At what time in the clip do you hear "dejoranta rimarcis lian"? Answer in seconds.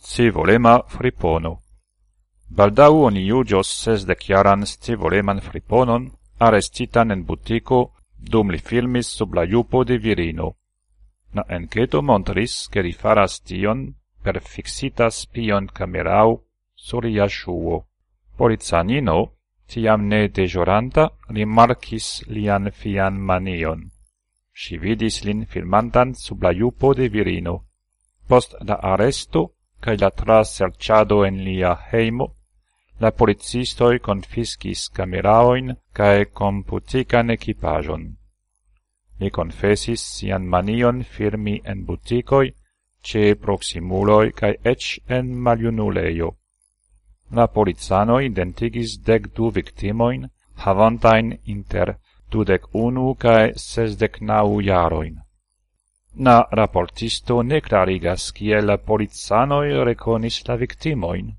20.28-22.70